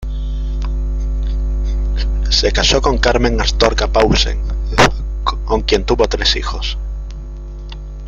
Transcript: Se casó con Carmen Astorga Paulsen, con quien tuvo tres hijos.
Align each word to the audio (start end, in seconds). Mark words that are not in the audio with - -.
Se 2.31 2.51
casó 2.51 2.81
con 2.81 2.97
Carmen 2.97 3.39
Astorga 3.39 3.85
Paulsen, 3.85 4.41
con 5.45 5.61
quien 5.61 5.85
tuvo 5.85 6.07
tres 6.07 6.35
hijos. 6.37 6.75